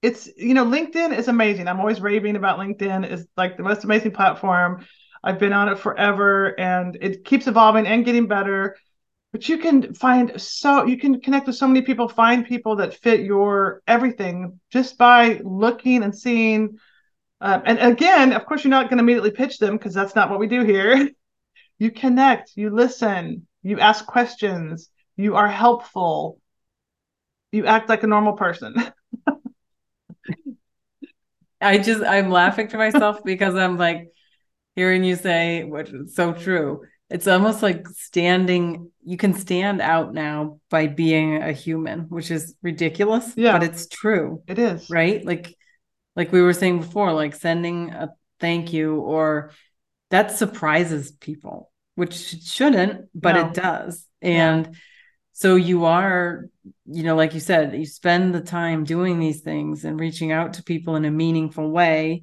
[0.00, 1.68] It's you know linkedin is amazing.
[1.68, 3.10] I'm always raving about linkedin.
[3.10, 4.86] Is like the most amazing platform.
[5.22, 8.76] I've been on it forever and it keeps evolving and getting better.
[9.32, 12.94] But you can find so you can connect with so many people find people that
[12.94, 16.78] fit your everything just by looking and seeing
[17.40, 20.30] uh, and again of course you're not going to immediately pitch them because that's not
[20.30, 21.10] what we do here
[21.80, 24.90] you connect you listen you ask questions
[25.20, 26.40] you are helpful.
[27.52, 28.74] You act like a normal person.
[31.60, 34.08] I just i'm laughing to myself because i'm like
[34.76, 36.80] hearing you say which is so true.
[37.10, 42.54] It's almost like standing you can stand out now by being a human which is
[42.62, 43.52] ridiculous yeah.
[43.52, 44.88] but it's true it is.
[44.88, 45.22] right?
[45.22, 45.54] Like
[46.16, 49.50] like we were saying before like sending a thank you or
[50.08, 51.69] that surprises people
[52.00, 53.46] which shouldn't but no.
[53.46, 54.72] it does and yeah.
[55.32, 56.46] so you are
[56.86, 60.54] you know like you said you spend the time doing these things and reaching out
[60.54, 62.22] to people in a meaningful way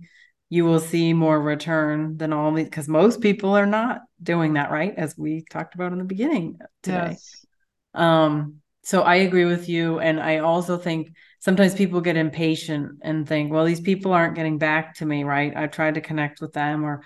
[0.49, 4.71] you will see more return than all these because most people are not doing that
[4.71, 7.45] right as we talked about in the beginning today yes.
[7.93, 13.27] um so i agree with you and i also think sometimes people get impatient and
[13.27, 16.53] think well these people aren't getting back to me right i tried to connect with
[16.53, 17.03] them or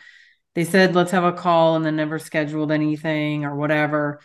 [0.55, 4.19] they said let's have a call and then never scheduled anything or whatever.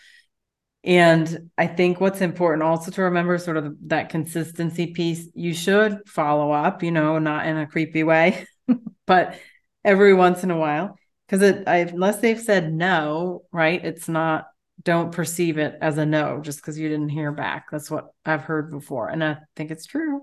[0.84, 5.28] And i think what's important also to remember sort of that consistency piece.
[5.34, 8.46] You should follow up you know not in a creepy way
[9.06, 9.38] but
[9.84, 14.46] every once in a while because it I, unless they've said no right it's not
[14.82, 17.66] don't perceive it as a no just because you didn't hear back.
[17.70, 20.22] That's what i've heard before and i think it's true.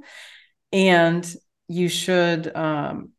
[0.72, 1.36] And
[1.68, 3.12] you should um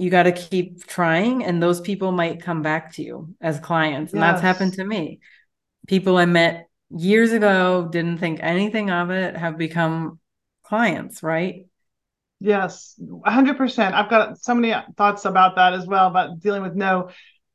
[0.00, 4.12] you got to keep trying and those people might come back to you as clients
[4.12, 4.32] and yes.
[4.32, 5.20] that's happened to me
[5.86, 10.18] people i met years ago didn't think anything of it have become
[10.64, 11.66] clients right
[12.40, 13.92] Yes, 100%.
[13.92, 17.10] I've got so many thoughts about that as well, about dealing with no.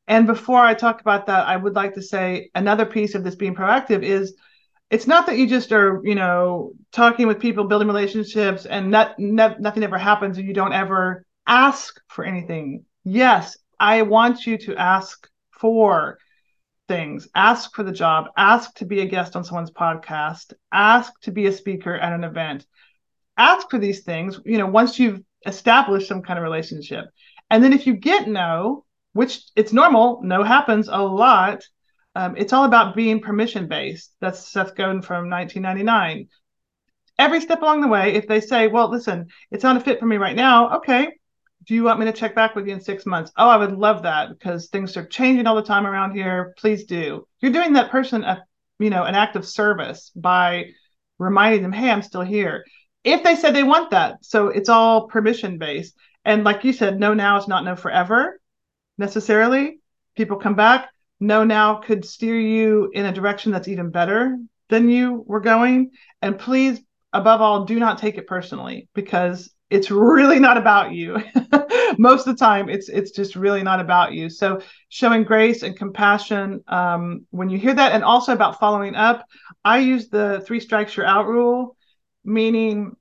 [0.07, 3.33] And before I talk about that, I would like to say another piece of this
[3.33, 4.35] being proactive is
[4.91, 9.17] it's not that you just are, you know, talking with people, building relationships, and not,
[9.17, 12.85] ne- nothing ever happens and you don't ever ask for anything.
[13.03, 16.17] Yes, I want you to ask for
[16.87, 17.27] things.
[17.35, 21.47] Ask for the job, ask to be a guest on someone's podcast, ask to be
[21.47, 22.65] a speaker at an event
[23.37, 27.05] ask for these things, you know, once you've established some kind of relationship.
[27.49, 31.63] And then if you get no, which it's normal, no happens a lot.
[32.15, 34.13] Um, it's all about being permission based.
[34.21, 36.27] That's Seth Godin from 1999.
[37.17, 40.05] Every step along the way, if they say, well, listen, it's not a fit for
[40.05, 41.09] me right now, okay.
[41.67, 43.31] Do you want me to check back with you in six months?
[43.37, 46.53] Oh, I would love that because things are changing all the time around here.
[46.57, 47.27] Please do.
[47.39, 48.45] You're doing that person a,
[48.79, 50.71] you know, an act of service by
[51.17, 52.65] reminding them, hey, I'm still here
[53.05, 54.25] if they said they want that.
[54.25, 55.95] So it's all permission based.
[56.25, 58.41] And like you said, no now is not no forever
[58.97, 59.79] necessarily.
[60.17, 60.89] People come back.
[61.19, 64.37] No now could steer you in a direction that's even better
[64.69, 65.91] than you were going.
[66.21, 66.81] And please,
[67.13, 71.17] above all, do not take it personally because it's really not about you.
[71.97, 74.29] Most of the time, it's it's just really not about you.
[74.29, 79.25] So showing grace and compassion um, when you hear that, and also about following up.
[79.63, 81.75] I use the three strikes you're out rule
[82.25, 82.95] meaning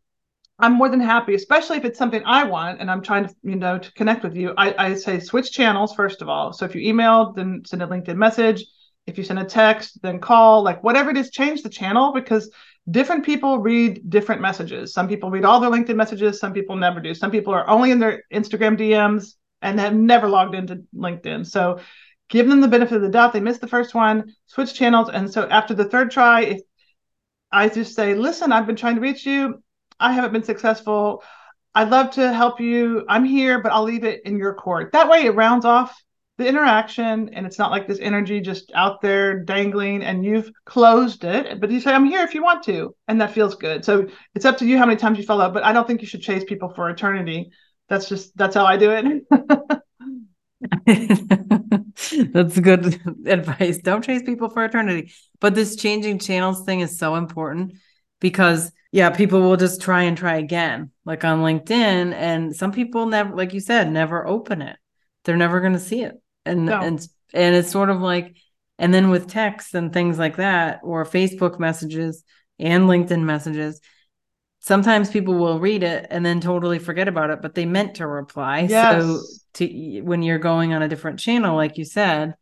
[0.58, 3.56] I'm more than happy, especially if it's something I want and I'm trying to, you
[3.56, 4.54] know, to connect with you.
[4.56, 6.52] I, I say switch channels first of all.
[6.52, 8.64] So if you email, then send a LinkedIn message.
[9.06, 12.50] If you send a text, then call, like whatever it is, change the channel because
[12.90, 14.92] different people read different messages.
[14.92, 17.14] Some people read all their LinkedIn messages, some people never do.
[17.14, 21.46] Some people are only in their Instagram DMs and have never logged into LinkedIn.
[21.46, 21.80] So
[22.28, 23.32] give them the benefit of the doubt.
[23.32, 25.08] They missed the first one, switch channels.
[25.08, 26.60] And so after the third try, if
[27.50, 29.62] I just say, listen, I've been trying to reach you.
[29.98, 31.22] I haven't been successful.
[31.74, 33.04] I'd love to help you.
[33.08, 34.92] I'm here, but I'll leave it in your court.
[34.92, 35.96] That way it rounds off
[36.36, 41.24] the interaction and it's not like this energy just out there dangling and you've closed
[41.24, 41.60] it.
[41.60, 42.94] But you say, I'm here if you want to.
[43.06, 43.84] And that feels good.
[43.84, 45.54] So it's up to you how many times you follow up.
[45.54, 47.52] But I don't think you should chase people for eternity.
[47.88, 49.24] that's just that's how I do it.
[52.32, 53.78] That's good advice.
[53.78, 55.12] Don't chase people for eternity.
[55.40, 57.74] But this changing channels thing is so important
[58.20, 62.14] because yeah, people will just try and try again, like on LinkedIn.
[62.14, 64.76] And some people never, like you said, never open it.
[65.24, 66.14] They're never going to see it.
[66.46, 66.80] And No.
[66.80, 68.36] and and it's sort of like,
[68.78, 72.22] and then with texts and things like that, or Facebook messages
[72.58, 73.80] and LinkedIn messages,
[74.60, 78.06] sometimes people will read it and then totally forget about it, but they meant to
[78.06, 78.66] reply.
[78.66, 79.20] So
[79.54, 82.34] to when you're going on a different channel, like you said,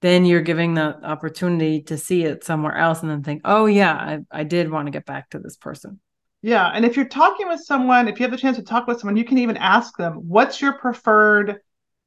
[0.00, 3.92] then you're giving the opportunity to see it somewhere else and then think, oh yeah,
[3.92, 6.00] I, I did want to get back to this person.
[6.42, 8.98] Yeah, and if you're talking with someone, if you have the chance to talk with
[9.00, 11.60] someone, you can even ask them, "What's your preferred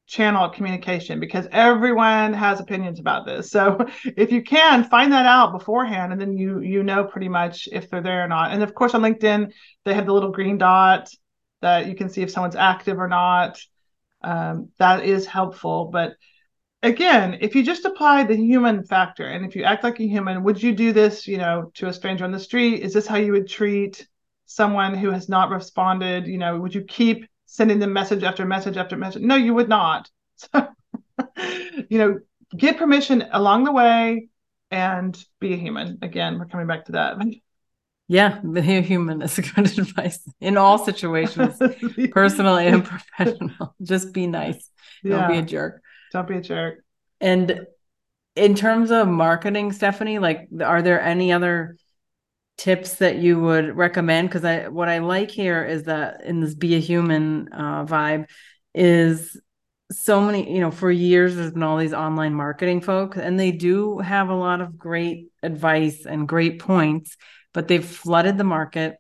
[0.08, 3.52] channel of communication?" Because everyone has opinions about this.
[3.52, 3.86] So
[4.18, 7.90] if you can find that out beforehand, and then you you know pretty much if
[7.90, 8.52] they're there or not.
[8.52, 9.52] And of course, on LinkedIn,
[9.86, 11.10] they have the little green dot
[11.62, 13.60] that you can see if someone's active or not.
[14.22, 16.16] Um, that is helpful, but
[16.84, 20.44] again, if you just apply the human factor and if you act like a human,
[20.44, 22.82] would you do this, you know, to a stranger on the street?
[22.82, 24.06] Is this how you would treat
[24.46, 26.28] someone who has not responded?
[26.28, 29.22] You know, would you keep sending them message after message after message?
[29.22, 30.10] No, you would not.
[30.52, 30.68] So,
[31.90, 32.20] you know,
[32.58, 34.30] get permission along the way
[34.72, 36.00] and be a human.
[36.02, 37.18] Again, we're coming back to that.
[38.08, 41.62] Yeah, be a human is a good advice in all situations,
[42.12, 43.76] personal and professional.
[43.82, 44.70] Just be nice.
[45.04, 45.82] Don't be a jerk.
[46.12, 46.84] don't be a jerk.
[47.22, 47.68] And
[48.36, 51.78] in terms of marketing, Stephanie, like are there any other
[52.64, 54.30] tips that you would recommend?
[54.30, 58.30] Because I what I like here is that in this be a human uh, vibe
[58.74, 59.38] is
[59.92, 63.52] so many, you know, for years there's been all these online marketing folks, and they
[63.52, 67.18] do have a lot of great advice and great points,
[67.54, 68.96] but they've flooded the market,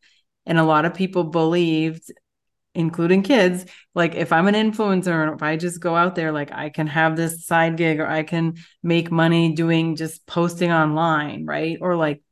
[0.45, 2.11] and a lot of people believed
[2.75, 6.69] including kids like if i'm an influencer if i just go out there like i
[6.69, 11.77] can have this side gig or i can make money doing just posting online right
[11.81, 12.23] or like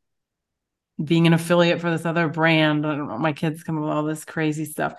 [1.04, 3.92] being an affiliate for this other brand i don't know my kids come up with
[3.92, 4.94] all this crazy stuff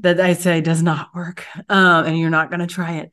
[0.00, 3.10] that i say does not work um, and you're not going to try it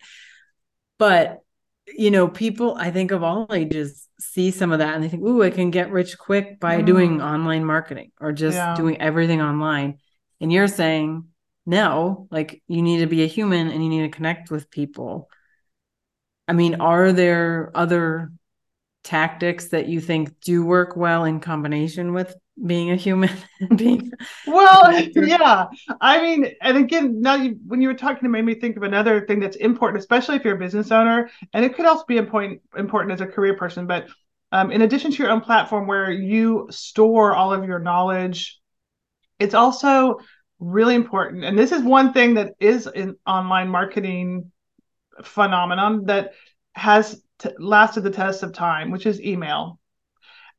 [0.97, 1.39] but
[1.87, 5.23] you know people i think of all ages see some of that and they think
[5.23, 7.23] ooh i can get rich quick by doing Mm.
[7.25, 8.75] online marketing or just Yeah.
[8.75, 9.97] doing everything online
[10.39, 11.25] and you're saying
[11.65, 15.27] no like you need to be a human and you need to connect with people
[16.47, 18.31] i mean are there other
[19.03, 22.35] tactics that you think do work well in combination with
[22.65, 23.31] being a human
[23.75, 24.11] being
[24.45, 25.65] Well, yeah.
[25.99, 28.83] I mean, and again, now you, when you were talking, it made me think of
[28.83, 32.17] another thing that's important, especially if you're a business owner, and it could also be
[32.17, 33.87] important important as a career person.
[33.87, 34.07] But
[34.51, 38.59] um, in addition to your own platform where you store all of your knowledge,
[39.39, 40.19] it's also
[40.59, 41.43] really important.
[41.43, 44.51] And this is one thing that is an online marketing
[45.23, 46.33] phenomenon that
[46.73, 49.79] has t- lasted the test of time, which is email.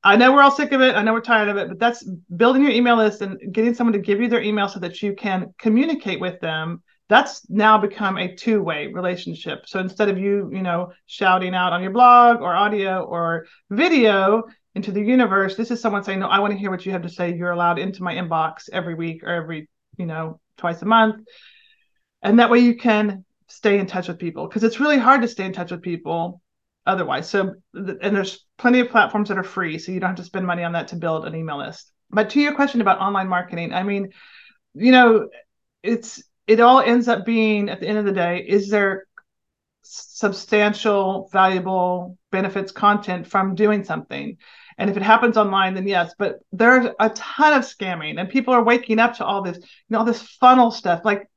[0.05, 0.97] I know we're all sick of it.
[0.97, 2.03] I know we're tired of it, but that's
[2.37, 5.15] building your email list and getting someone to give you their email so that you
[5.15, 6.83] can communicate with them.
[7.09, 9.61] That's now become a two-way relationship.
[9.67, 14.45] So instead of you, you know, shouting out on your blog or audio or video
[14.75, 17.03] into the universe, this is someone saying, "No, I want to hear what you have
[17.03, 17.37] to say.
[17.37, 19.69] You're allowed into my inbox every week or every,
[19.99, 21.25] you know, twice a month."
[22.23, 25.29] And that way you can stay in touch with people because it's really hard to
[25.29, 26.42] stay in touch with people
[26.87, 27.29] otherwise.
[27.29, 30.47] So, and there's plenty of platforms that are free, so you don't have to spend
[30.47, 31.91] money on that to build an email list.
[32.11, 34.11] But to your question about online marketing, I mean,
[34.75, 35.29] you know,
[35.83, 39.07] it's it all ends up being at the end of the day, is there
[39.83, 44.37] substantial, valuable benefits content from doing something?
[44.79, 46.15] And if it happens online, then yes.
[46.19, 49.65] But there's a ton of scamming, and people are waking up to all this, you
[49.91, 51.03] know, all this funnel stuff.
[51.05, 51.29] Like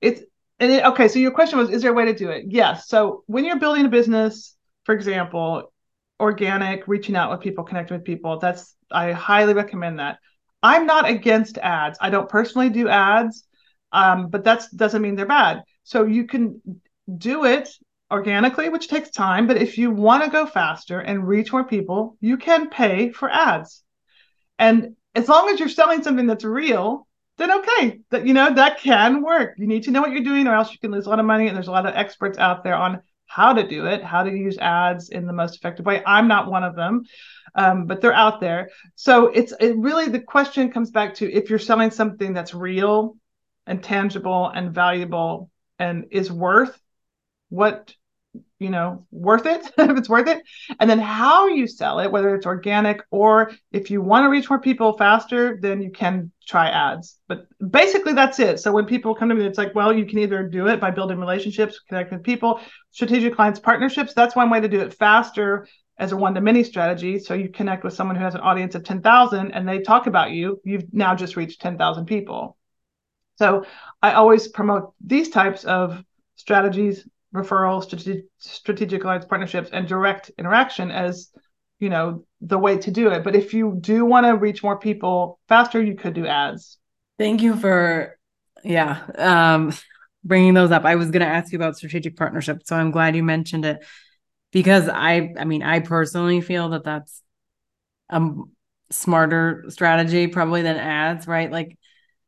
[0.00, 0.22] it's
[0.58, 1.08] and it, okay.
[1.08, 2.46] So your question was, is there a way to do it?
[2.48, 2.88] Yes.
[2.88, 4.55] So when you're building a business,
[4.86, 5.72] for example,
[6.20, 10.18] organic, reaching out with people, connecting with people, that's I highly recommend that.
[10.62, 11.98] I'm not against ads.
[12.00, 13.44] I don't personally do ads,
[13.90, 15.64] um, but that doesn't mean they're bad.
[15.82, 16.62] So you can
[17.18, 17.68] do it
[18.12, 19.48] organically, which takes time.
[19.48, 23.28] But if you want to go faster and reach more people, you can pay for
[23.28, 23.82] ads.
[24.56, 27.08] And as long as you're selling something that's real,
[27.38, 29.54] then okay, that you know that can work.
[29.58, 31.26] You need to know what you're doing, or else you can lose a lot of
[31.26, 31.48] money.
[31.48, 34.30] And there's a lot of experts out there on how to do it, how to
[34.30, 36.02] use ads in the most effective way.
[36.06, 37.04] I'm not one of them,
[37.54, 38.70] um, but they're out there.
[38.94, 43.16] So it's it really the question comes back to if you're selling something that's real
[43.66, 46.78] and tangible and valuable and is worth
[47.48, 47.94] what
[48.58, 50.42] you know worth it if it's worth it.
[50.80, 54.48] And then how you sell it whether it's organic or if you want to reach
[54.48, 57.18] more people faster then you can try ads.
[57.28, 58.60] But basically that's it.
[58.60, 60.90] So when people come to me it's like well you can either do it by
[60.90, 62.60] building relationships connecting people
[62.90, 64.14] strategic clients partnerships.
[64.14, 65.66] That's one way to do it faster
[65.98, 67.18] as a one-to-many strategy.
[67.18, 70.30] So you connect with someone who has an audience of 10,000 and they talk about
[70.30, 70.60] you.
[70.64, 72.56] You've now just reached 10,000 people.
[73.36, 73.64] So
[74.02, 76.02] i always promote these types of
[76.36, 77.06] strategies
[77.36, 81.30] referrals, strategic, strategic alliance partnerships, and direct interaction as
[81.78, 83.24] you know the way to do it.
[83.24, 86.78] But if you do want to reach more people faster, you could do ads.
[87.18, 88.18] Thank you for
[88.64, 89.72] yeah um,
[90.24, 90.84] bringing those up.
[90.84, 93.84] I was going to ask you about strategic partnerships, so I'm glad you mentioned it
[94.52, 97.22] because I I mean I personally feel that that's
[98.10, 98.22] a
[98.90, 101.50] smarter strategy probably than ads, right?
[101.50, 101.78] Like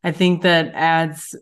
[0.04, 1.34] I think that ads.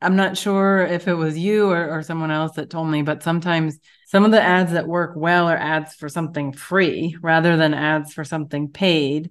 [0.00, 3.22] I'm not sure if it was you or, or someone else that told me, but
[3.22, 7.74] sometimes some of the ads that work well are ads for something free rather than
[7.74, 9.30] ads for something paid.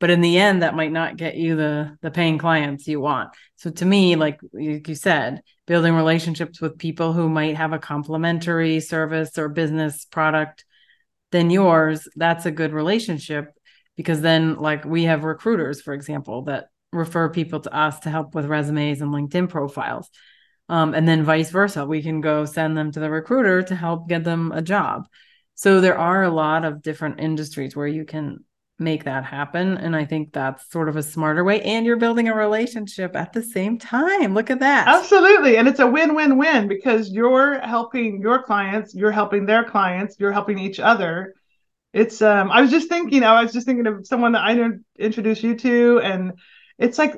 [0.00, 3.30] But in the end, that might not get you the the paying clients you want.
[3.56, 8.80] So to me, like you said, building relationships with people who might have a complementary
[8.80, 10.64] service or business product
[11.30, 13.54] than yours, that's a good relationship
[13.96, 18.34] because then like we have recruiters, for example, that refer people to us to help
[18.34, 20.10] with resumes and LinkedIn profiles.
[20.68, 24.08] Um, and then vice versa, we can go send them to the recruiter to help
[24.08, 25.06] get them a job.
[25.54, 28.44] So there are a lot of different industries where you can
[28.78, 29.76] make that happen.
[29.76, 31.60] And I think that's sort of a smarter way.
[31.62, 34.34] And you're building a relationship at the same time.
[34.34, 34.88] Look at that.
[34.88, 35.56] Absolutely.
[35.56, 40.16] And it's a win win win because you're helping your clients, you're helping their clients,
[40.18, 41.34] you're helping each other.
[41.92, 44.58] It's, um, I was just thinking, I was just thinking of someone that I
[44.98, 46.32] introduced you to, and
[46.82, 47.14] it's like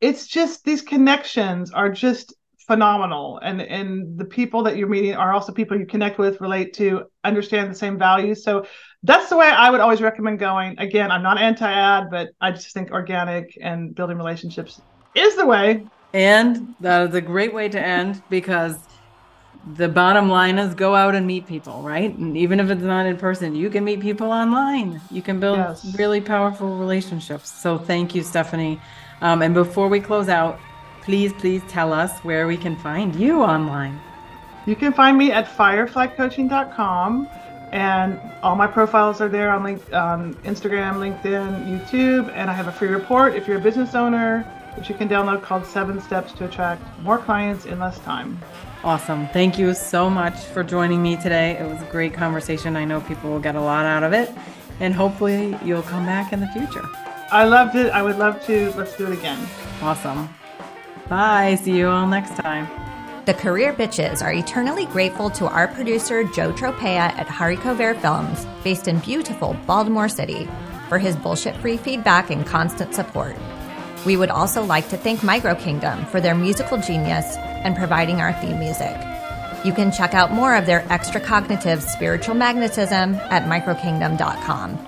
[0.00, 2.34] it's just these connections are just
[2.66, 3.38] phenomenal.
[3.42, 7.04] And and the people that you're meeting are also people you connect with relate to
[7.22, 8.42] understand the same values.
[8.42, 8.66] So
[9.02, 10.78] that's the way i would always recommend going.
[10.78, 14.80] Again i'm not anti-ad but i just think organic and building relationships
[15.14, 15.84] is the way.
[16.14, 18.78] And that is a great way to end because
[19.72, 22.14] the bottom line is go out and meet people, right?
[22.16, 25.00] And even if it's not in person, you can meet people online.
[25.10, 25.96] You can build yes.
[25.98, 27.50] really powerful relationships.
[27.50, 28.80] So thank you, Stephanie.
[29.22, 30.60] Um, and before we close out,
[31.02, 33.98] please, please tell us where we can find you online.
[34.66, 37.28] You can find me at fireflycoaching.com
[37.72, 42.68] and all my profiles are there on, link, on Instagram, LinkedIn, YouTube, and I have
[42.68, 44.42] a free report if you're a business owner,
[44.76, 48.38] which you can download called Seven Steps to Attract More Clients in Less Time.
[48.84, 49.28] Awesome.
[49.28, 51.56] Thank you so much for joining me today.
[51.58, 52.76] It was a great conversation.
[52.76, 54.30] I know people will get a lot out of it,
[54.78, 56.86] and hopefully, you'll come back in the future.
[57.32, 57.90] I loved it.
[57.92, 58.74] I would love to.
[58.76, 59.38] Let's do it again.
[59.80, 60.28] Awesome.
[61.08, 61.54] Bye.
[61.62, 62.68] See you all next time.
[63.24, 68.46] The Career Bitches are eternally grateful to our producer, Joe Tropea at Haricot Vert Films,
[68.62, 70.46] based in beautiful Baltimore City,
[70.90, 73.34] for his bullshit free feedback and constant support.
[74.04, 78.32] We would also like to thank Micro Kingdom for their musical genius and providing our
[78.34, 78.96] theme music.
[79.64, 84.78] You can check out more of their extra cognitive spiritual magnetism at microkingdom.com.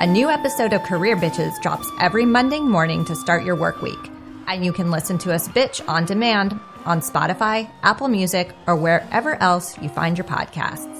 [0.00, 4.10] A new episode of Career Bitches drops every Monday morning to start your work week,
[4.46, 9.34] and you can listen to us bitch on demand on Spotify, Apple Music, or wherever
[9.42, 10.95] else you find your podcasts.